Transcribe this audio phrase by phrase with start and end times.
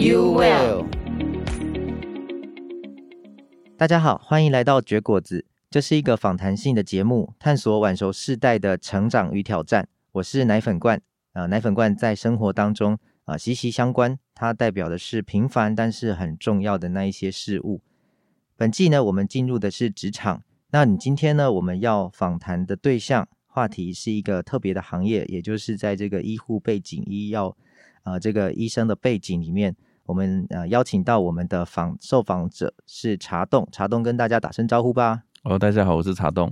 [0.00, 0.86] you will
[3.76, 9.86] 大家好，欢迎来到绝果子，这是一个访谈性的节目，探索晚熟世代的成长与挑战。
[10.12, 10.96] 我是奶粉罐，
[11.32, 12.94] 啊、呃，奶粉罐在生活当中
[13.24, 17.82] 啊、呃、息息相关，它代表的是平凡但是很重要的那一些事物。
[18.56, 23.28] 本季呢，我们进入的是职场，那你今天呢，我们要访谈的对象。
[23.52, 27.54] 话题是一个特别的行业，也就是在这个医护背景、医药、
[28.04, 29.74] 呃、这个医生的背景里面，
[30.10, 35.22] 我们呃邀请到我们的访受访者是茶洞，茶洞跟大家打声招呼吧。
[35.44, 36.50] 哦，大家好，我是茶洞。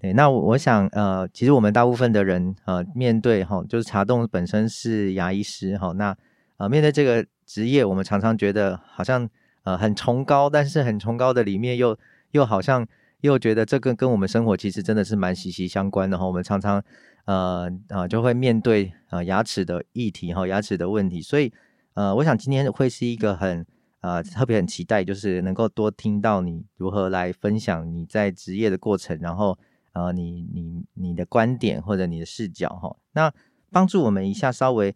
[0.00, 6.16] 对，那我，我想呃，其实我们大部分的人呃面对哈、哦，就是茶洞本身是牙医师哈、哦，那
[6.56, 9.28] 呃面对这个职业，我们常常觉得好像
[9.62, 11.96] 呃很崇高，但是很崇高的里面又
[12.32, 12.84] 又好像。
[13.22, 16.80] 又觉得这个跟我们生活其实真的是蛮息息相关的哈，我们常常
[17.24, 21.52] 呃啊就会面对啊牙齿的议题哈，牙齿的问题，所以
[21.98, 23.66] 呃我想今天会是一个很
[24.02, 29.58] 呃特别很期待，就是能够多听到你如何来分享你在职业的过程，然后
[29.94, 33.32] 呃你你你的观点或者你的视角哈，那
[33.72, 34.94] 帮助我们一下稍微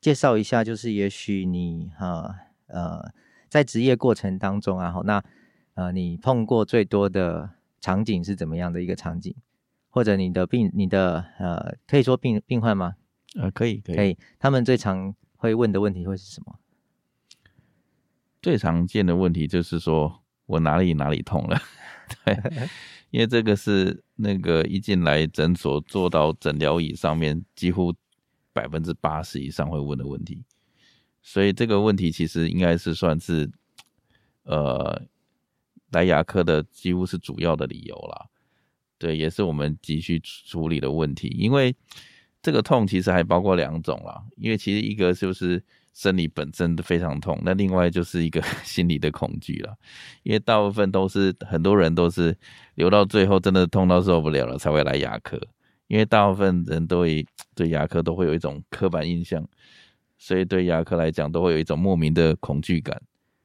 [0.00, 2.34] 介绍一下，就是也许你哈
[2.68, 3.12] 呃，呃
[3.50, 5.22] 在职业过程当中啊，那
[5.74, 7.50] 呃你碰过最多的。
[7.80, 9.32] 场景是怎么样的一个场景？
[9.88, 12.96] 或者你的病，你的呃，可以说病病患吗？
[13.38, 14.18] 呃，可以，可以，可以。
[14.40, 16.58] 他们最常会问的问题会是什么？
[18.42, 21.58] 最常见的问题就是说我哪里哪里痛了，
[22.26, 22.68] 对，
[23.10, 27.94] 因为这个是那个一进来诊所坐到诊疗椅上面，几乎
[28.52, 30.44] 百分之八十以上会问的问题，
[31.22, 33.50] 所以这个问题其实应该是算是
[34.42, 35.06] 呃。
[35.92, 38.26] 来牙科的几乎是主要的理由啦，
[38.98, 41.28] 对，也是我们急需处理的问题。
[41.28, 41.74] 因为
[42.40, 45.62] 这个痛其实还包括两种啦，因为其实一个就是
[45.92, 49.76] 生理本身的非常痛，那另外就是一个 心理的恐惧了。
[50.22, 52.36] 因为大部分都是很多人都是
[52.76, 55.36] 留到最后真的痛到受不了了才会来牙科，
[55.88, 59.44] 因为大部分人都会对牙科都会有一种刻板印象，
[60.16, 63.02] 所以对牙科来讲都会有一种莫名的恐惧感。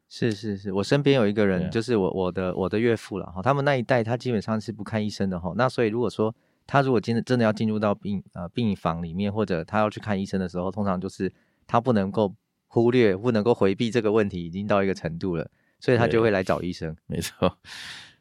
[0.08, 6.32] 是是是，我身边有一个人，就是我我的我的岳父了哈，他们那一代他基本上是不看医生的哈，那所以如果说
[6.66, 11.32] 他如果真的真的要进入到病呃病房里面，或者他要去看医生的时候，通常就是
[11.66, 12.34] 他不能够
[12.66, 16.96] 忽略，不能够回避这个问题，已经到一个程度了，所以他就会来找医生。
[17.06, 17.58] 没错，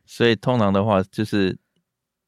[0.05, 1.57] 所以通常的话就是，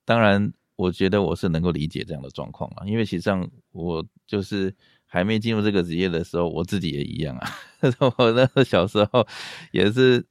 [0.06, 4.74] 当然我觉得我是能够理解这样的状况啊，因为实际上我就是。
[5.08, 7.47] 还没进入这个职业的时候，我自己也一样啊。
[8.18, 9.26] 我那时候小时候
[9.72, 10.26] 也是，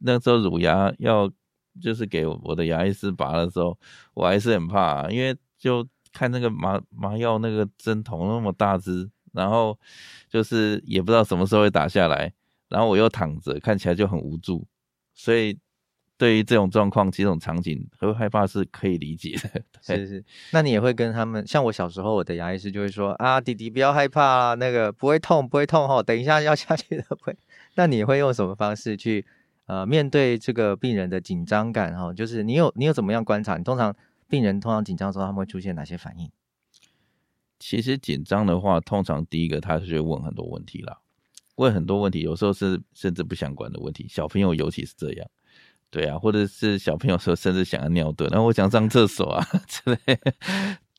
[0.00, 1.28] 那时候乳牙要
[1.80, 3.76] 就是给我的牙医师拔的时候，
[4.14, 9.78] 我还是很怕，因为就看那个麻麻药那个针筒那么大支，然后
[10.28, 12.32] 就是也不知道什么时候会打下来，
[12.68, 14.66] 然后我又躺着，看起来就很无助，
[15.14, 15.58] 所以。
[16.18, 19.62] 对于这种状况、这种场景，会害怕是可以理解的。
[19.82, 27.36] 是是，那你也会跟他们，像我小时候，我的牙医师就会说啊，弟弟不要害怕啊，那个不会痛，不会痛哈，等一下要下去的会。
[27.76, 29.26] 那你会用什么方式去
[29.66, 32.12] 呃面对这个病人的紧张感哈？
[32.12, 33.56] 就是你有你有怎么样观察？
[33.56, 33.94] 你通常
[34.28, 36.30] 病人通常紧张的时候，他们会出现哪些反应？
[37.58, 40.98] 其实紧张的话，通常第一个他是会问很多问题啦，
[41.56, 45.28] 问很多问题，有时候是甚至不相关的问题，小朋友尤其是这样。
[45.88, 50.18] 对啊，或者是小朋友说甚至想要尿遁，然后我想上厕所啊 之类。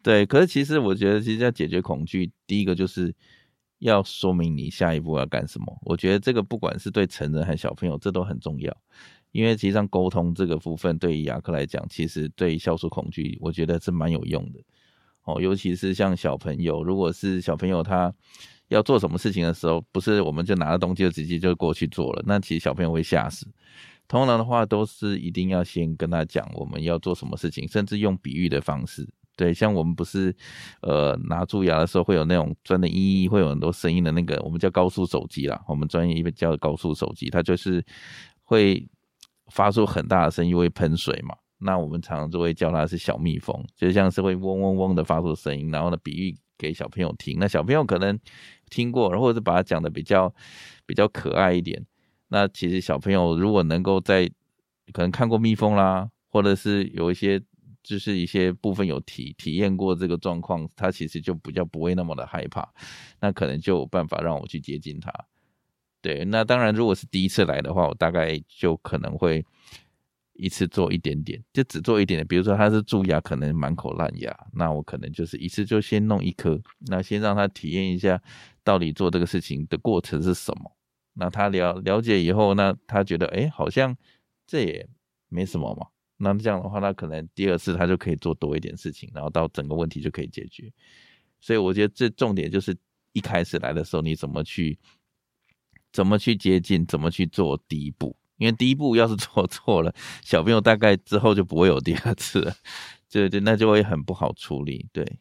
[0.02, 3.14] 对，可是其实我觉得，其实要解决恐惧，第一个就是
[3.80, 5.66] 要说明你下一步要干什么。
[5.84, 8.76] 我觉得这个不管是对成人还是小朋友，这都很重要。
[9.32, 14.60] 因为实际上沟通这个部分，对于牙科来讲，其实对于消除恐惧，我觉得是蛮有用的。
[15.26, 18.12] 哦，尤其是像小朋友，如果是小朋友他
[18.70, 23.46] 要做什么事情的时候，不是我们就拿了东西就直接就过去做了，那其实小朋友会吓死。
[24.08, 29.08] 通常的话都是一定要先跟他讲我们要做什么事情，甚至用比喻的方式。
[29.38, 30.36] 对，像我们不是
[30.82, 37.86] 呃拿蛀牙的时候会有那种钻的嘤嘤，会有很多声音的那个，我们叫高速手机啦，我们专业一般叫高速手机，它就是
[38.44, 38.90] 会
[39.52, 41.36] 发出很大的声音，会喷水嘛。
[41.60, 47.38] 那我们常常就会叫它是小蜜蜂，就像是会嗡嗡嗡的发出声音，然后呢比喻给小朋友听。
[47.40, 48.20] 那小朋友可能
[48.70, 50.34] 听过，或者是把它讲的比较
[50.86, 51.86] 比较可爱一点。
[52.30, 54.30] 那其实小朋友如果能够在
[54.92, 57.42] 可能看过蜜蜂啦，或者是有一些
[57.88, 62.68] 就是一些部分有体体验过这个状况，他其实就比较不会那么的害怕。
[63.22, 65.12] 那可能就有办法让我去接近他。
[66.02, 69.46] 对，那当然如果是第一次来的话，我大概就可能会。
[70.40, 72.28] 一次做一点点，就只做一点点。
[72.28, 76.62] 比如说他是蛀牙，可能满口烂牙，那我可能就是一次就先弄一颗，
[76.92, 78.22] 那先让他体验一下
[78.64, 80.78] 到底做这个事情的过程是什么。
[81.14, 83.98] 那他了了解以后，那他觉得哎、好像
[84.46, 84.88] 这也
[85.28, 85.88] 没什么嘛。
[86.18, 90.72] 那这样的话，那可能第二次他就可以做多一点事情，然后到整个问题就可以解决。
[91.40, 92.76] 所以我觉得这重点就是
[93.14, 94.78] 一开始来的时候，你怎么去
[95.92, 98.16] 怎么去接近，怎么去做第一步。
[98.38, 99.92] 因为第一步要是做 错了，
[100.24, 102.56] 小朋友大概之后就不会有第二次了，
[103.10, 104.88] 对对，那就会很不好处理。
[104.94, 105.20] 对，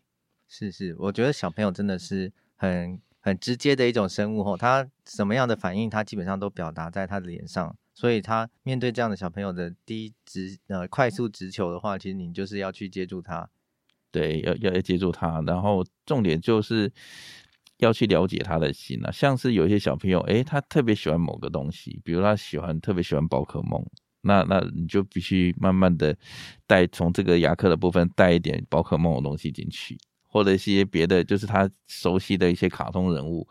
[0.49, 13.51] 是是，我觉得小朋友真的是很很直接的一种生物吼，他什么样的反应，他基本上都表达在他的脸上，所以他面对这样的小朋友的低直呃快速直球的话，其实你就是要去接住他，
[14.13, 16.93] 对，要要要接住他，然后重点就是。
[17.81, 23.85] 要去了解他的心啊，像是有一些小朋友，诶，他特别喜欢某个东西，比如他喜欢特别喜欢宝可梦，
[24.23, 26.17] 那那你就必须慢慢的
[26.67, 33.47] 带从这个牙科的部分带一点宝可梦的东西进去，或者一些别的，就是他熟悉的一些卡通人物，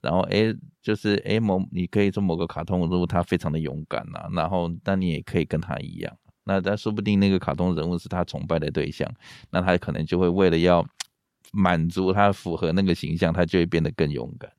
[0.00, 9.08] 然后诶，就是诶某你可以说某个卡通人物他非常的勇敢啊，然后那你也可以跟他一样，那他说不定那个卡通人物是他崇拜的对象，
[9.50, 10.86] 那他可能就会为了要。
[11.50, 14.52] 满足他符合那个形象，他就会变得更勇敢。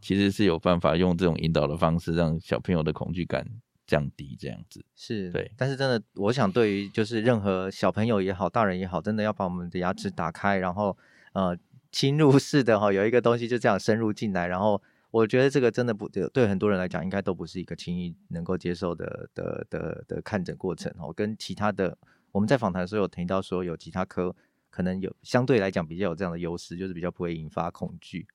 [0.00, 3.44] 其实是有办法用这种引导的方式，让小朋友的恐惧感
[3.86, 4.36] 降低。
[4.38, 10.96] 这样子是对，但是真的，我想对于就是任何小朋友也好，大人也好，真的要把我们的牙齿打开，然后
[11.32, 11.56] 呃
[11.90, 21.12] 侵入式的哈，有一个东西就这样深入进来，然后我觉得这个真的不对，对很多人来讲，应该都不是一个轻易能够接受的的的的，看诊过程哦。
[21.12, 21.96] 跟其他的
[22.32, 24.34] 我们在访谈的时候有提到说有其他科。
[24.74, 28.26] 可能有相对来讲比较有这样的优势，就是比较不会引发恐惧。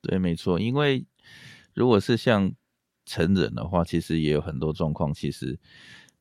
[0.00, 1.04] 对，没错，因为
[1.74, 2.50] 如果是像
[3.08, 5.12] 成人的话，其实也有很多状况。
[5.12, 5.58] 其实，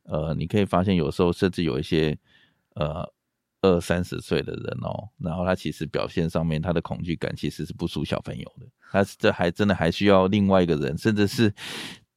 [0.04, 2.18] 呃，你可以发现有时候甚至有一些
[2.76, 3.08] 呃
[3.62, 8.66] 二三十岁的人哦，然后他其实表现上面他的恐惧感其实是不输小朋友的。
[8.92, 11.54] 他这还真的还需要另外一个人，甚至是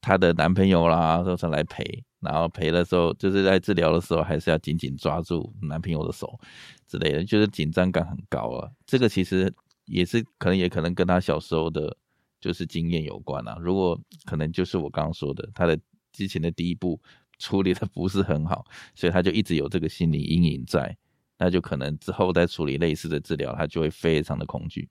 [0.01, 2.05] 他的男朋友啦，说上来陪。
[2.21, 6.39] 然后陪的时候，就是在治疗的时候，还是要紧紧抓住男朋友的手
[6.87, 8.71] 之类的，就是紧张感很高啊。
[8.85, 9.51] 这个其实
[9.87, 11.97] 也是可能，也可能跟他小时候的，
[12.41, 13.57] 就是经验有关啊。
[13.61, 15.79] 如果可能，就是我刚刚说的，他的
[16.13, 17.01] 之前的第一步
[17.39, 18.65] 处理的不是很好，
[18.95, 20.97] 所以他就一直有这个心理阴影在，
[21.39, 24.89] 那就可能之后再处理类似的治疗，他就会非常的恐惧。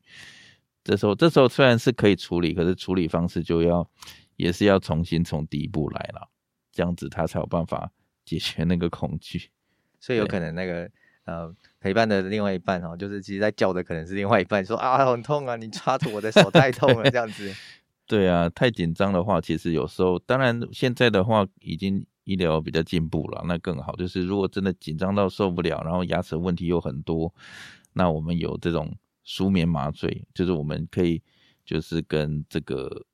[0.84, 3.88] 这时候，这时候虽然是可以处理，可是处理方式就要
[4.38, 6.30] 也是要重新从第一步来了。
[6.72, 7.92] 这样子他才有办法
[8.24, 9.50] 解决那个恐惧，
[10.00, 10.90] 所以有可能那个
[11.30, 17.54] 呃陪伴的另外一半哦，就是其实在叫的可能是另外一半，说啊很痛啊，你抓住我的手太痛了这样子。
[18.08, 23.96] 对啊，太紧张的话，其实有时候当然现在的话已经医疗比较进步了，那更好。
[23.96, 27.32] 就是如果真的紧张到受不了，然后牙齿问题又很多，
[27.94, 31.22] 那我们有这种舒眠麻醉，就是我们可以
[31.64, 33.06] 就是跟这个。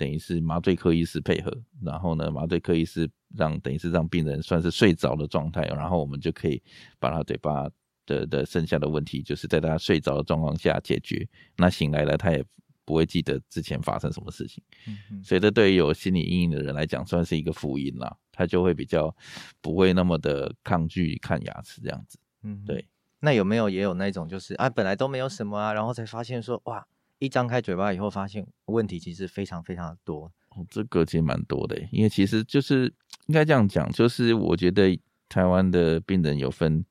[0.00, 1.54] 等于是麻醉科医师配合，
[1.84, 3.06] 然后呢，麻醉科医师
[3.36, 6.62] 让等于是让病人算是睡着的状态，然后我们就可以
[6.98, 7.68] 把他嘴巴
[8.06, 11.28] 的的剩下的问题，就是在他睡着的状况下解决。
[11.56, 12.44] 那醒来了，他也
[12.84, 14.62] 不会记得之前发生什么事情。
[14.86, 15.24] 嗯嗯。
[15.24, 18.16] 所以这对于有心理阴影的人来讲，算是一个福音啦。
[18.32, 19.14] 他就会比较
[19.60, 22.18] 不会那么的抗拒看牙齿这样子。
[22.42, 22.86] 嗯，对。
[23.20, 26.86] 那有没有也有那种就是啊，本来都没有什么啊，然后才发现说哇。
[27.22, 30.32] 一张开嘴巴以后，发现问题其实非常非常的多。
[30.50, 32.92] 哦，这个其实蛮多的，因为其实就是
[33.26, 36.84] 应该这样讲，就是我觉得台湾的病人有分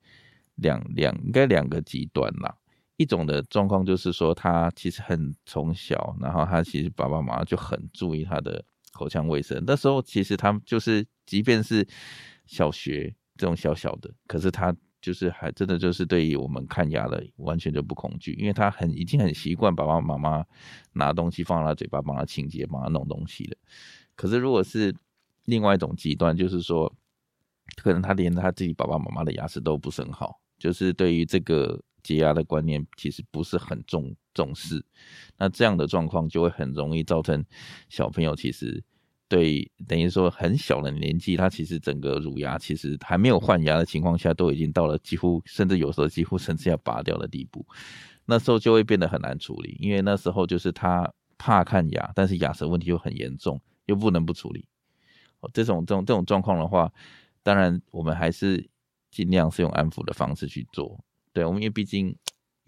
[0.56, 2.56] 两两应该两个极端啦。
[2.96, 9.62] 一种的状况就是说，他其实很从小，然后他其实爸爸妈妈就很注意他的口腔卫生。
[9.66, 11.86] 那时候其实他就是，即便是
[12.46, 14.74] 小学这种小小的，可是他。
[15.00, 20.44] 就是还真的就是对于我们看牙的完全就不恐惧，因为他很已经很习惯爸爸妈妈
[20.92, 23.56] 拿东西放到他嘴巴帮他清洁、帮他弄东西了。
[24.14, 24.94] 可是如果是
[25.46, 26.94] 另外一种极端，就是说
[27.76, 34.84] 可能他连他自己爸爸妈妈的牙齿都不是很好，就是对于这个洁牙的观念其实不是很重重视，
[35.38, 37.44] 那这样的状况就会很容易造成
[37.88, 38.84] 小朋友其实。
[39.30, 47.64] 对，等于说很小的年纪，他其实整个乳牙其实还没有换牙的情况下，都已经到了几乎，甚至有时候几乎甚至要拔掉的地步。
[48.26, 51.08] 那时候就会变得很难处理，因为那时候就是他
[51.38, 54.66] 怕看牙，但是牙齿问题又很严重，又不能不处理。
[55.52, 56.92] 这种这种这种状况的话，
[57.44, 58.68] 当然我们还是
[59.12, 60.98] 尽量是用安抚的方式去做。
[61.32, 62.12] 对，我们因为毕竟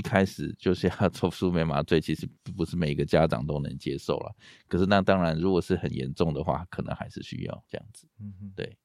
[0.03, 4.35] 一开始就是要 做舒眠麻醉，其实不是每一个家长都能接受了。
[4.67, 8.09] 可是那当然，如果是很严重的话，可能还是需要这样子。
[8.19, 8.77] 嗯哼，对。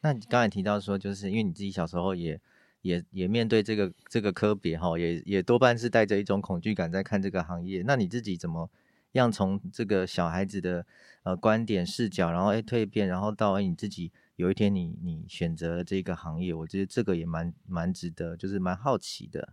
[0.00, 2.40] 那你刚才提到说，就是因为你自己小时候也。
[2.82, 7.82] 也也面对这个这个科别哈，也也多半是带着一种恐惧感在看这个行业。
[7.82, 8.70] 那你自己怎么
[9.12, 10.86] 样从这个小孩子的
[11.22, 19.52] 呃观点视角，然后哎蜕变，然后到哎你自己有一天你你选择了这个行业，我觉得这个也蛮蛮值得，就是蛮好奇的。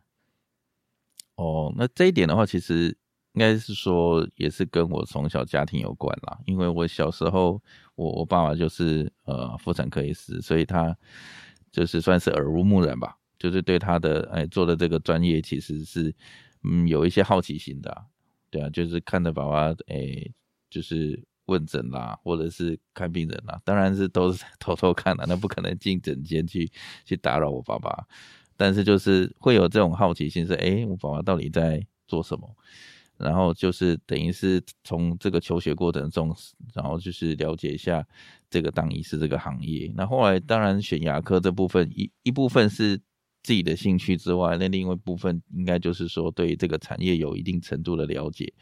[1.38, 2.96] 哦，那这一点的话，其实
[3.34, 7.60] 应该是说也是跟我从小家庭有关啦，因为我小时候
[7.96, 10.96] 我我爸爸就是呃妇产科医师，所以他。
[11.70, 16.16] 就是算是耳濡目染吧，就是对他的哎做的这个专业其实是
[16.64, 18.04] 嗯有一些好奇心的，啊，
[18.50, 20.28] 对啊，就是看着爸爸哎
[20.72, 26.72] 就是问诊啦，或者是看病人啦，当然是都是 偷偷看的，那不可能进诊间去
[27.06, 28.08] 去打扰我爸爸，
[28.58, 32.50] 但是就是会有这种好奇心是，是哎我爸爸到底在做什么？
[33.18, 36.36] 然后就是等于是从这个求学过程中，
[36.76, 38.06] 然后就是了解一下
[38.48, 39.92] 这个当医师这个行业。
[39.96, 42.96] 那后来当然选牙科这部分一一部分是
[43.42, 48.54] 自己的兴趣之外，那另外一部分应该就是说对这个产业有一定程度的了解，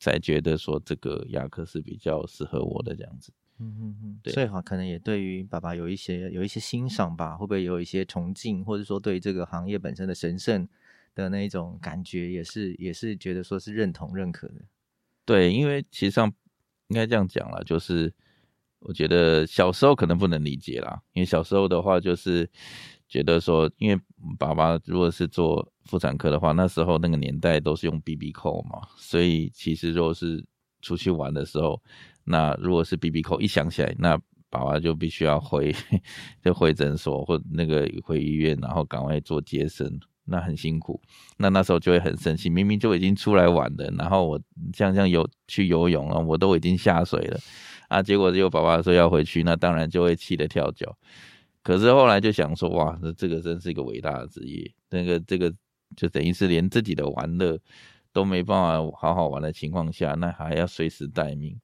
[0.00, 3.32] 才觉得说这个牙科是比较适合我的这样子。
[3.60, 10.68] 嗯嗯嗯，对，所以哈可能也对于爸爸有一些有一些欣赏吧，会不会有一些崇敬，或者说对这个行业本身的神圣？
[11.12, 14.54] 的那一种感觉也是也是觉得说是认同认可的，
[15.24, 16.32] 对，因为其实上
[16.86, 18.14] 应该这样讲了，就是
[18.78, 22.48] 我觉得小时候可能不能理解啦，因为小时候的话就是
[23.08, 24.00] 觉得说，因为
[24.38, 30.42] 爸爸如果是做妇产科的话，那时候那个年代都是用 BB 扣嘛，所以其实如果是
[30.80, 31.82] 出去玩的时候，
[32.30, 34.16] 那如果是 BB 扣一响起来，那
[34.48, 35.74] 爸爸就必须要回
[36.42, 40.00] 就回诊所或那个回医院，然后赶快做接生。
[40.32, 41.00] 那很辛苦，
[41.38, 44.40] 那那时候就会很生气，明明就已经出来玩了，然后我
[44.72, 47.40] 像像游去游泳了，我都已经下水了
[47.88, 50.96] 啊，结果就爸爸说要回去，那当然就会气得跳脚。
[51.64, 55.52] 可是后来就想说，哇，那这个真是一个伟大的职业，那个这个
[55.96, 57.58] 就等于是连自己的玩乐
[58.12, 61.58] 都没办法好好玩的情况下，那还要随时待命，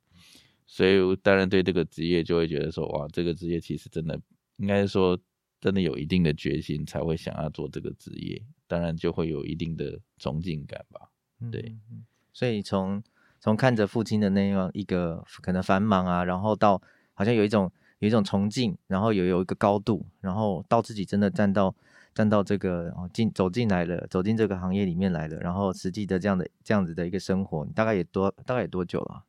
[0.66, 4.20] 所以当然对这个职业就会觉得说，哇，这个职业其实真的
[4.56, 5.18] 应该说
[5.60, 8.42] 真的有一定的决心才会想要做这个职业。
[8.68, 11.08] 当然就会有一定的崇敬感吧，
[11.52, 13.00] 对，嗯、所以从
[13.38, 16.82] 从看着父亲的那样一个可能繁忙啊，然后到
[17.14, 17.70] 好像有一种
[18.00, 21.72] 有一种崇敬，然后有有一个高度，然后到自己真的站到
[22.12, 29.22] 站到这个进走进来了，走进这个行业里面来了，然后实际的这样的这样子的一个生活，你大概也多大概也多久了？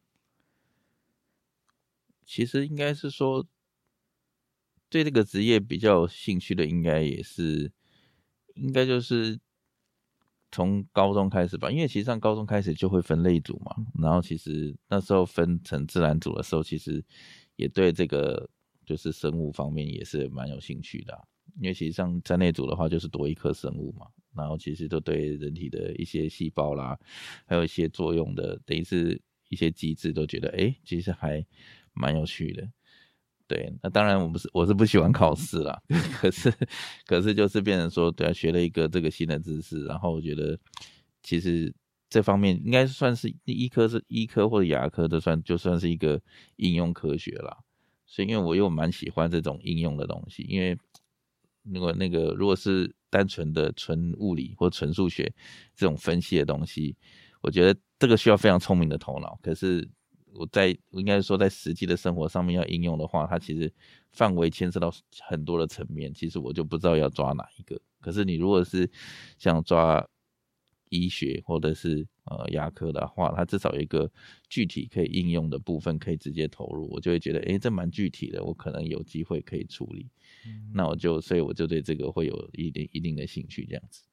[2.27, 3.47] 其实应该是说，
[4.89, 7.71] 对这个职业比较有兴趣的，应该也是。
[8.59, 9.39] 应该就是
[10.51, 17.05] 从高中开始吧，因为其实上高中开始就会分类组嘛，然后其实那时候分成自然组的时候，其实
[17.55, 18.49] 也对这个
[18.83, 21.27] 就是生物方面也是蛮有兴趣的，
[21.61, 26.97] 因为其实上在那组的话就是多一科生物嘛，然后其实都对人体的一些细胞啦，
[27.45, 31.45] 还有一些作用的，等于是一些机制都觉得哎，其实还
[31.99, 32.67] 蛮有趣的。
[33.47, 35.81] 对，那当然我不是，我是不喜欢考试啦。
[36.19, 36.53] 可是，
[37.05, 40.59] 可是就是变成说，对啊，学了一个这个新的知识，然后我觉得
[41.23, 41.73] 其实
[42.09, 46.21] 这方面应该算是医科是医科或者牙科都算就算是一个
[46.57, 47.57] 应用科学啦。
[48.05, 50.77] 所以，因为我又蛮喜欢这种应用的东西，因为
[51.63, 55.33] 如果那个如果是单纯的纯物理或纯数学
[55.73, 56.97] 这种分析的东西，
[57.39, 59.39] 我觉得这个需要非常聪明的头脑。
[59.41, 59.89] 可是。
[60.37, 63.71] 我在应该说，在实际的生活上面要应用的话，它其实
[64.11, 66.13] 范围牵涉到很多的层面。
[66.13, 67.79] 其实我就不知道要抓哪一个。
[67.99, 68.89] 可是你如果是
[69.37, 70.07] 像抓
[70.89, 74.09] 医学或者是呃牙科的话，它至少有一个
[74.47, 80.07] 具体可以应用的部分可以直接投入，我就会觉得，诶，这蛮具体的，我可能有机会可以处理。
[80.45, 80.71] 嗯。
[80.73, 84.03] 那我就所以我就对这个会有一定一定的兴趣，这样子。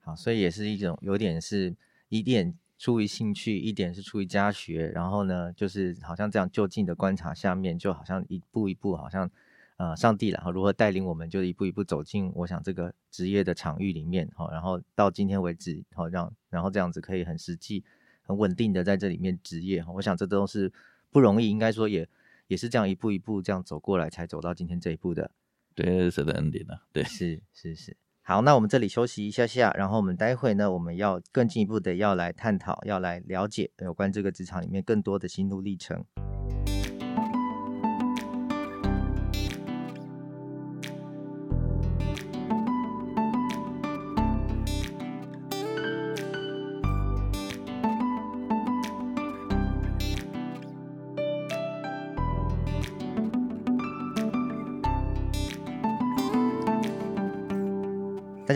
[0.00, 1.76] 好，所以也是一种有点是
[2.08, 2.58] 一点。
[2.78, 9.28] 出于兴趣，一点是出于家学，然后呢，就是好像这样就近的观察下面，就好像一步一步，好像
[9.76, 17.82] 呃，上帝然后如何带领我们，就一步一步走进我想这个职业的场域里面，好，然后到今天为止，好让然后这样子可以很实际、
[18.22, 20.72] 很稳定的在这里面职业，我想这都是
[21.10, 22.08] 不容易，应该说也
[22.46, 25.30] 也是这样一步一步这样走过来，才走到今天这一步的。
[25.74, 27.96] 对，神的恩典啊，对，是是是。
[28.28, 36.04] 好，那我们这里休息一下下，然后我们待会呢，我们要更进一步的要来探讨，要来了解有关这个职场里面更多的心路历程。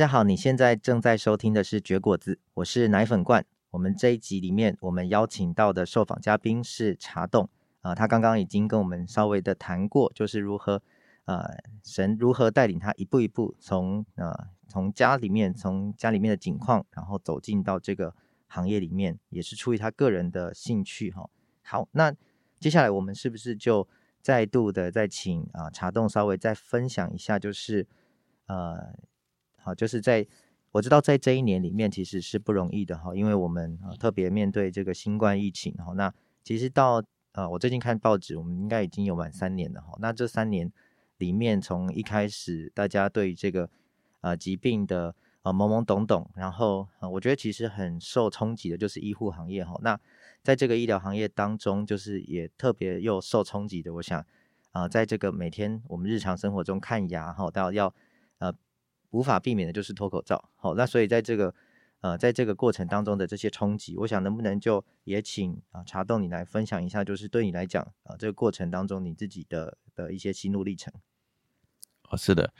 [0.02, 3.46] 大家好，你现在正在收听的是绝果子，我是奶粉罐。
[3.70, 7.48] 我们这一集里面，我们邀请到的受访嘉宾是茶洞
[7.82, 10.82] 啊、呃，他刚刚已经跟我们稍微的谈过，就是如何
[11.26, 18.12] 呃神如何带领他一步一步从呃从家里面从家里面的境况，然后走进到这个
[18.48, 21.30] 行业里面，也是出于他个人的兴趣哈。
[21.62, 22.12] 好，那
[22.58, 23.86] 接下来我们是不是就
[24.20, 27.86] 再度的再请啊、茶洞稍微再分享一下，就是
[28.46, 28.96] 呃。
[29.62, 30.26] 好，就是在
[30.72, 35.92] 我知道在这一年里面其实是不容易的哈，因为我们啊特别面对这个新冠疫情哈。
[35.94, 37.02] 那其实到
[37.32, 39.94] 呃我最近看报纸，我们应该已经有满三年了哈。
[40.00, 40.72] 那这三年
[41.18, 43.68] 里面，从一开始大家对这个
[44.22, 49.78] 呃疾病的呃懵懵懂懂，然后呃我觉得其实很受冲击的就是医护行业哈。
[49.82, 50.00] 那
[50.42, 54.24] 在这个医疗行业当中，就是也特别又受冲击的，我想
[54.70, 57.94] 啊、在这个每天我们日常生活中看牙哈，到要。
[59.12, 61.54] 无法避免的就是脱口罩，好，那所以在这个
[62.00, 70.92] 呃，在这个过程当中的这些冲击，我想能不能就也请啊茶冻你来分享一下，就是对你来讲啊这个过程当中你自己的的一些心路历程。
[72.10, 72.52] 哦，是的，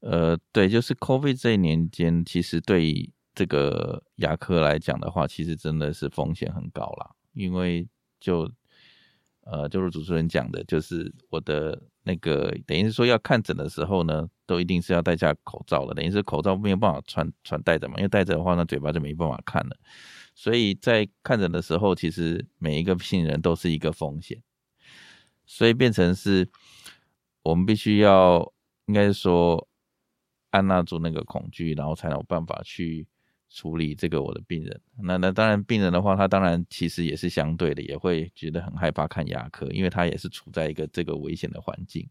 [0.00, 7.86] 呃，对，就是 COVID 这一年间，其实对这个牙科来讲的话，其实真的是风险很高啦，因为
[8.18, 8.50] 就
[9.50, 11.80] 呃，就是主持人讲的，就是我的。
[12.04, 15.92] 那个等于是说要看诊的时候呢，都一定是要戴下口罩了。
[15.92, 19.76] 等于是口罩没有办法穿穿戴着嘛，因为戴着的话，那嘴巴就没办法看了。
[20.34, 24.42] 所以在看诊的时候，其实每一个病人都是一个风险，
[25.44, 26.48] 所以变成是
[27.42, 28.54] 我们必须要
[28.86, 29.68] 应该说
[30.52, 33.06] 按捺住那个恐惧，然后才有办法去。
[33.50, 42.08] 处理这个我的病人，那那当然病人的话，他当然其实也是相对的，也会觉得很害怕看牙科，因为他也是处在一个这个危险的环境，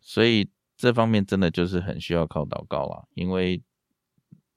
[0.00, 3.06] 所以这方面真的就是很需要靠祷告啦。
[3.14, 3.62] 因为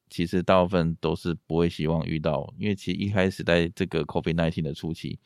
[0.10, 5.20] 其实大部分都是不会希望遇到，因为其实一开始在这个 COVID-19 的初期，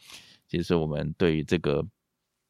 [0.47, 1.85] 其实我们对于这个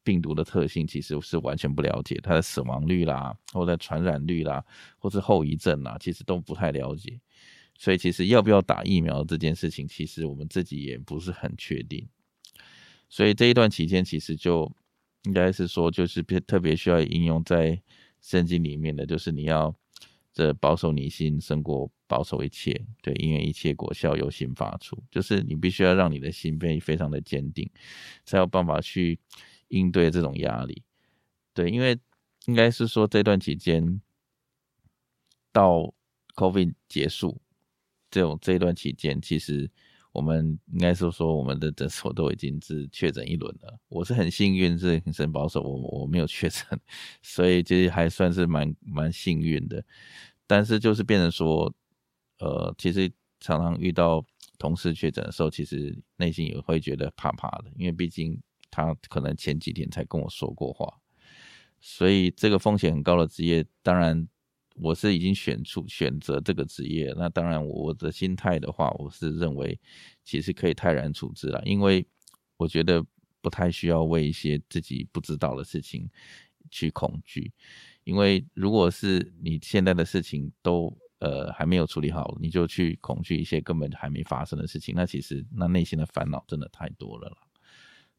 [0.03, 4.63] 病毒的特性其实是完全不了解，它的死亡率啦，或者传染率啦，
[4.97, 7.19] 或是后遗症啦，其实都不太了解。
[7.77, 12.07] 所以其实要不要打疫苗这件事情，其实我们自己也不是很确定。
[13.07, 14.69] 所以这一段期间，其实就
[15.23, 17.81] 应该是说，就是特别需要应用在
[18.19, 19.73] 圣经里面的，就是你要
[20.33, 27.69] 这保守你心胜过保守一切，对，因为一切果效由心发出，就是你必须要让你的心被非常的坚定，
[28.25, 29.19] 才有办法去
[29.69, 30.81] 应对这种压力。
[31.53, 31.97] 对，因为
[32.45, 34.01] 应该是说这段期间
[35.51, 35.93] 到
[36.35, 37.39] COVID 结束。
[38.09, 39.69] 这种这一段期间，其实
[40.11, 43.77] 我们应该是说，我们的诊所都已经是确诊一轮了。
[43.89, 46.63] 我是很幸运，是很保守，我我没有确诊，
[47.21, 49.83] 所以其实还算是蛮蛮幸运的。
[50.47, 51.73] 但是就是变成说，
[52.39, 54.25] 呃，其实常常遇到
[54.57, 58.41] 同事确诊的时候，其实内心也会觉得怕怕的，因为毕竟
[58.71, 61.01] 他可能前几天才跟我说过话，
[61.79, 64.27] 所以这个风险很高的职业，当然。
[64.79, 69.79] 我是已经选出选择这个职业，那当然我的心态的话，我是认为
[70.23, 72.05] 其实可以泰然处之了，因为
[72.57, 73.03] 我觉得
[73.41, 76.07] 不太需要为一些自己不知道的事情
[76.69, 77.51] 去恐惧，
[78.03, 87.37] 因为如果是你现在的事情都呃还没有处理好，你就去恐惧一些根本还没发生的事情，那其实那内心的烦恼真的太多了啦，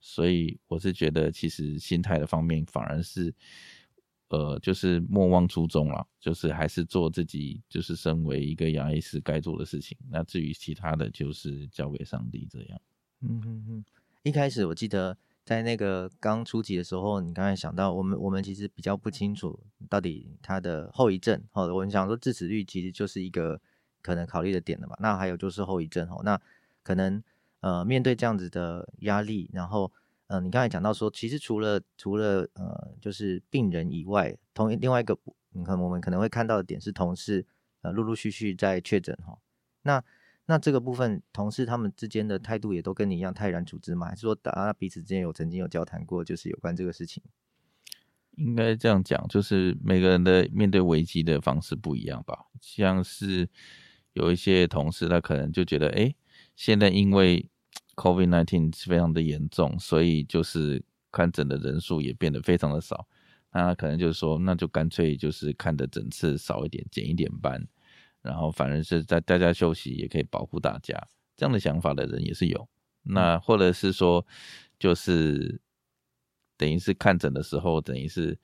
[0.01, 3.33] 所以我是觉得其实心态的方面反而是。
[4.29, 9.97] 呃，就是莫忘初衷了，就是还是做自己，就是身为一个牙医师该做的事情。
[10.11, 12.81] 那至于其他的就是交给上帝这样。
[13.23, 13.85] 嗯嗯嗯。
[14.23, 21.43] 一开始我记得在那个刚初级的时候，你刚才想到我们我们其实比较不清楚到底它的后遗症。
[21.51, 23.59] 好，我们想说致死率其实就是一个
[24.03, 24.95] 可能考虑的点了嘛。
[25.01, 26.39] 那还有就是后遗症哦，那
[26.83, 27.23] 可能
[27.61, 29.91] 呃面对这样子的压力，然后。
[30.29, 35.19] 嗯、你刚才讲到说，其实除了除了呃，就是病人以外，同另外一个，
[35.53, 37.47] 你看我们可能会看到的点是同事
[37.83, 39.39] 呃陆陆续续在确诊哈。
[39.83, 40.03] 那
[40.47, 44.09] 那这个部分，同事他们之间的态度也都跟你一样泰然处之吗？
[44.09, 47.23] 还是说大家彼此之间有曾经有交谈过，就是有关这个事情？
[48.37, 52.47] 应该这样讲，就是每个人的面对危机的方式不一样吧。
[52.61, 53.49] 像是
[54.13, 56.15] 有一些同事，他可能就觉得，哎，
[56.55, 57.49] 现在因为
[57.99, 60.81] COVID-19 非常的严重，所以就是
[61.11, 63.09] 看诊的人数也变得非常的少。
[63.53, 67.67] 那可能就是说，那就干脆就是看的诊次少一点，减一点班，
[68.23, 70.97] 然后反而是在大家休息，也可以保护大家。
[71.37, 72.69] 这样的想法的人也是有。
[73.03, 74.25] 那或者是说，
[74.79, 75.61] 就是
[76.57, 78.39] 等于是看诊的时候，等于是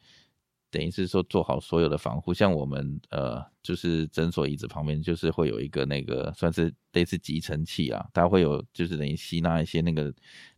[0.75, 2.35] 等于是说做好所有的防护。
[2.35, 10.13] 像我们呃，就是诊所椅子旁边，就是会有一个那个算是类似集尘器啊，它会有就是等于吸纳一些那个。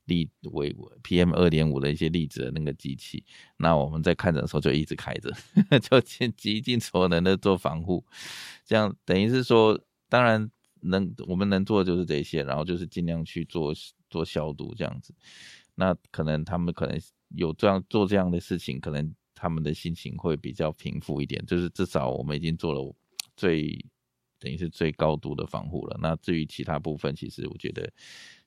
[0.09, 3.24] 粒为 PM 二点五的一些粒子的那个机器，
[3.57, 5.33] 那我们在看诊的时候就一直开着，
[5.83, 8.07] 就尽极尽所能的做防护，
[8.64, 9.76] 这样等于是说，
[10.09, 10.48] 当然
[10.83, 13.74] 能我们能做的就是这些，然后就是尽量去做
[14.09, 15.12] 做消毒这样子。
[15.74, 16.96] 那可能他们可能
[17.35, 22.92] 有这样做这样的事情，可能他们的心情会比较平复一点，就是至少我们已经做了
[23.37, 23.79] 最
[24.40, 25.96] 等于是最高度的防护了。
[26.03, 27.88] 那至于其他部分，其实我觉得，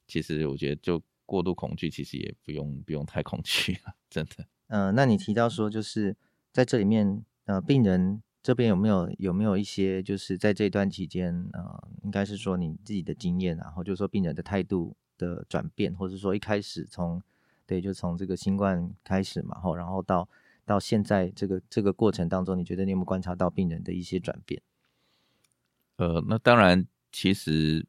[0.06, 1.02] 其实我觉得就。
[1.30, 4.48] 过度恐惧其实也不用不用太恐惧了，真的。
[4.70, 6.18] 嗯、那你提到说就是
[6.52, 17.22] 在这里面，呃，病人这边有没有有没有一些就是在这段期间，呃，应该是说你自己的经验，然后就是说病人的态度的转变，或者说一开始从
[17.68, 20.28] 对，就从这个新冠开始嘛，后然后到
[20.70, 24.62] 到现在这个这个过程当中，你觉得你有没有观察到病人的一些转变？
[25.98, 27.86] 呃，那当然，其实。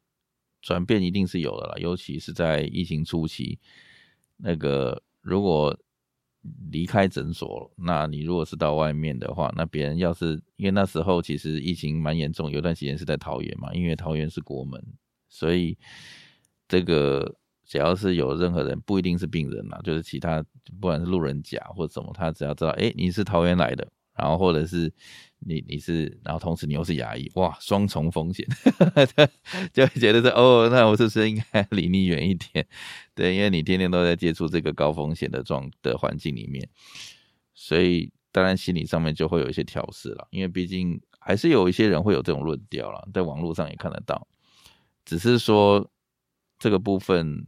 [0.63, 3.59] 转变一定是有的啦，尤其是在疫情初期，
[4.37, 5.75] 那个如果
[6.71, 14.79] 离开诊所，那你如果是到外面的话，那别人要是因为那时候其实疫情蛮严重，有段时间是在桃园嘛，因为桃园是国门，
[15.31, 15.79] 所以
[16.69, 17.35] 这个
[17.71, 20.45] 只要是有任何人，不一定是病人啦，就是其他
[20.81, 23.87] 不管是路人甲或者什么，他只要知道，哎，你是桃园来的。
[24.17, 24.93] 然后或者是
[25.39, 28.45] 你你是，然后同时你又是牙医，哇，双重风险，
[29.73, 32.67] 就会觉得说哦，那我是不是应该离你远一点？
[33.15, 36.69] 对，因为你天天都在接触这个高风险的状的环境里面，
[37.55, 40.27] 所以当然心理上面就会有一些调试了。
[40.31, 44.27] 因为毕竟还是有一些人会有这种论调了，在网络上也看得到，
[45.07, 45.89] 只是说
[46.59, 47.47] 这个部分，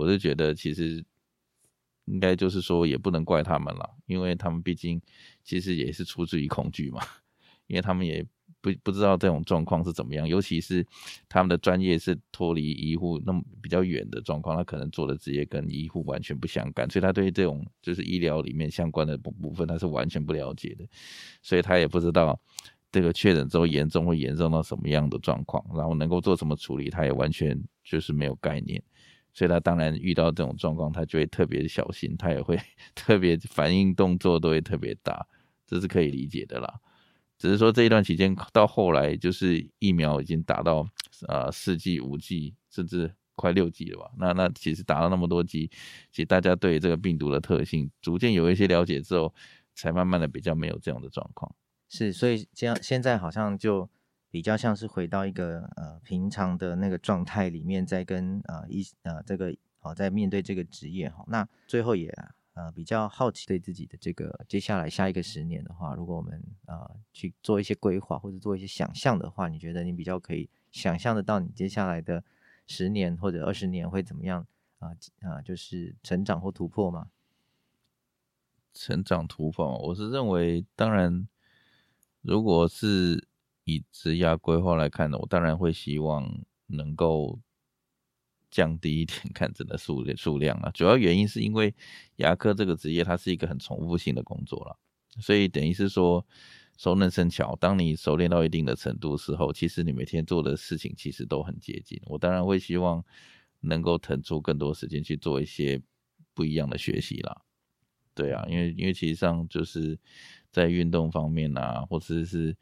[0.00, 1.04] 我是觉得其实。
[2.06, 5.00] 应该就是说，也不能怪他们了，因为他们毕竟
[5.44, 7.00] 其实也是出自于恐惧嘛，
[7.68, 8.26] 因为他们也
[8.60, 10.84] 不不知道这种状况是怎么样，尤其是
[11.28, 20.84] 他们的专业是脱离医护那么比较远的状况，他可能做的职业跟医护完全不相干，所以他对这种就是医疗里面相关的部分他是完全不了解的，
[21.42, 22.36] 所以他也不知道
[22.90, 28.82] 这个确诊之后严重会严重到什么样的状况，然后能够做什么处理，他也完全就是没有概念。
[29.32, 32.58] 所以他当然遇到这种状况，他就会特别小心，他也会
[32.94, 35.26] 特别反应动作都会特别大，
[35.66, 36.80] 这是可以理解的啦。
[37.38, 40.86] 只是说这一段期间到后来，就是疫苗已经打到
[41.28, 44.10] 呃四剂、五剂，甚至快六剂了吧？
[44.18, 45.70] 那那其实打了那么多剂，
[46.10, 49.34] 其实大家对这个病毒的特性逐渐有一些了解之后，
[49.74, 51.54] 才慢慢的比较没有这样的状况。
[51.88, 53.88] 是，所以这样现在好像就。
[54.30, 61.24] 比较像是回到一个呃平常的那个状态里面，在跟呃一呃这个、哦、在面对这个职业哈。
[61.26, 62.16] 那最后也
[62.54, 72.22] 呃比较好奇对自己的这个接下来下一个十年的话，如果我们呃去做一些规划或者做一些想象的话，你觉得你比较可以想象得到你接下来的
[72.68, 74.46] 十年或者二十年会怎么样
[74.78, 74.90] 啊
[75.22, 77.08] 啊、就是成长或突破吗？
[78.72, 81.26] 成长突破，我是认为，当然
[82.22, 83.19] 如果是。
[83.74, 86.28] 以职涯规划来看呢，我当然会希望
[86.66, 87.38] 能够
[88.50, 90.70] 降低一点 看诊的数数量啊。
[90.72, 91.74] 主要原因是因为
[92.16, 94.76] 牙科这个职业它是一个很重复性的工作了，
[95.20, 96.26] 所以等于是说
[96.76, 97.56] 熟能生巧。
[97.60, 102.00] 当你熟练到一定的程度的时候，其实你每天做的事情其实都很接近。
[102.06, 103.04] 我当然会希望
[103.60, 105.80] 能够腾出更多时间去做一些
[106.34, 107.42] 不一样的学习啦。
[108.14, 109.98] 对啊，因为因为其实上就是
[110.50, 112.56] 在运动方面啊，或者是。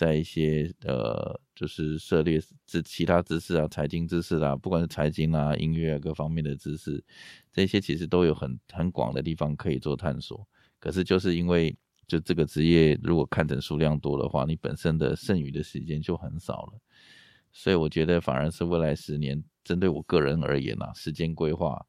[0.00, 7.04] 在一些呃，就是涉猎知其他知识啊，财经知识啦、啊，不管是财经啊、音乐啊各方面的知识，
[7.52, 10.48] 这些其实都有很很广的地方可以做探索。
[10.78, 16.80] 可是就是因为就这个职业，如果看诊数量多的话，你本身的剩余的时间就很少了。
[17.52, 21.84] 所以我觉得反而是未来十年，针对我个人而言啊，时间规划，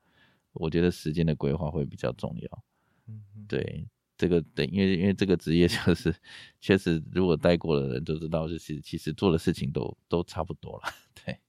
[0.52, 2.64] 我觉得时间的规划会比较重要。
[3.08, 3.88] 嗯，对。
[4.22, 6.14] 这个对，因为因为这个职业就是，
[6.60, 10.84] 确实如果带过的人都知道，就是其实做的事情都都差不多了。
[11.26, 11.40] 对，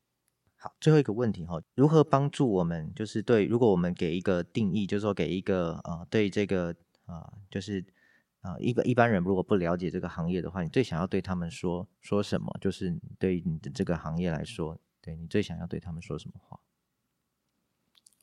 [0.56, 2.90] 好，最后一个问题哈，如何帮助我们？
[2.94, 7.84] 就是对，如果我们给一个定义，就是说给一个呃，对这个呃，就是
[8.40, 12.56] 啊，一个一般人如果不了解这个行业的话，你最想要对他们说说什么？
[12.58, 16.58] 就是对于你的这个行业来说，对你最想要对他们说什么话？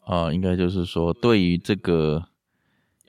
[0.05, 2.29] 啊，应该就是说，对于这个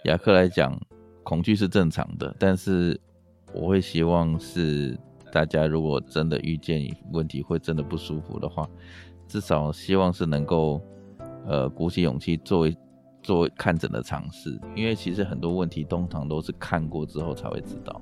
[0.05, 0.79] 雅克来讲，
[1.22, 3.00] 恐惧是正常的，但是
[3.52, 4.98] 我会希望是
[5.33, 8.68] 大家如果真的遇见问题，会真的不舒服的话，
[9.28, 10.80] 至少希望是能够
[11.46, 12.76] 呃鼓起勇气作为。
[13.22, 18.00] 做看诊的尝试，因为其实很多问题通常都是看过之后才会知道。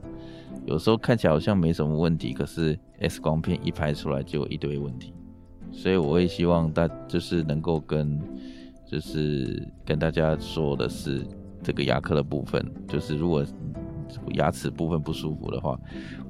[0.64, 5.12] 有时候看起来好像没什么问题，可是 X 光片一拍出来就一堆问题。
[5.72, 8.16] 所以我会希望大就是能够跟
[8.86, 11.26] 就是跟大家说的是
[11.62, 13.44] 这个牙科的部分，就是如果
[14.34, 15.78] 牙齿部分不舒服的话，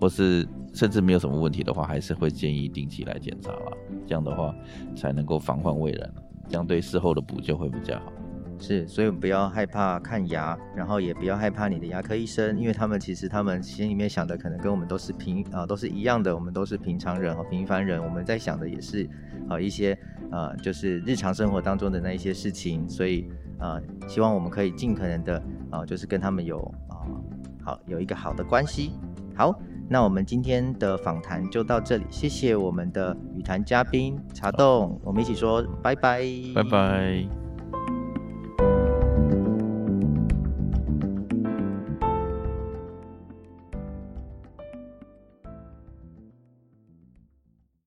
[0.00, 3.72] 或是甚至没有什么问题的话，还是会建议定期来检查啦。
[4.06, 4.54] 这样的话
[4.96, 6.12] 才能够防患未然，
[6.48, 8.12] 这样对事后的补救会比较好。
[8.60, 19.08] 是，所以不要害怕看牙，然后也不要害怕你的牙科医生，因为他们其实他们心里面想的可能跟我们都是平啊、都是一样的，我们都是平常人和平凡人，我们在想的也是
[19.48, 19.96] 啊、一些
[20.32, 23.28] 啊、就是日常生活当中的那一些事情，所以、
[23.58, 25.36] 呃、希望我们可以尽可能的
[25.70, 26.94] 啊、呃、就是跟他们有啊、
[27.64, 28.92] 好有一个好的关系。
[29.34, 29.54] 好，
[29.88, 36.22] 那我们今天的访谈就到这里，谢谢我们的语谈嘉宾茶洞，我们一起说拜拜，
[36.54, 37.47] 拜拜。